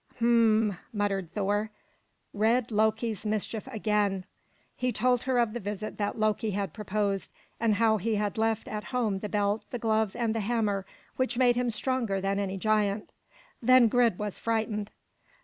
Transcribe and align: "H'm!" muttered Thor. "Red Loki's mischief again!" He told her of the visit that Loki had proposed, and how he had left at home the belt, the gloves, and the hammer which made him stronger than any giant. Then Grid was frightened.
"H'm!" 0.17 0.79
muttered 0.91 1.31
Thor. 1.31 1.69
"Red 2.33 2.71
Loki's 2.71 3.23
mischief 3.23 3.67
again!" 3.67 4.25
He 4.75 4.91
told 4.91 5.21
her 5.25 5.37
of 5.37 5.53
the 5.53 5.59
visit 5.59 5.99
that 5.99 6.17
Loki 6.17 6.49
had 6.49 6.73
proposed, 6.73 7.31
and 7.59 7.75
how 7.75 7.97
he 7.97 8.15
had 8.15 8.35
left 8.35 8.67
at 8.67 8.85
home 8.85 9.19
the 9.19 9.29
belt, 9.29 9.67
the 9.69 9.77
gloves, 9.77 10.15
and 10.15 10.33
the 10.33 10.39
hammer 10.39 10.87
which 11.17 11.37
made 11.37 11.55
him 11.55 11.69
stronger 11.69 12.19
than 12.19 12.39
any 12.39 12.57
giant. 12.57 13.11
Then 13.61 13.87
Grid 13.89 14.17
was 14.17 14.39
frightened. 14.39 14.89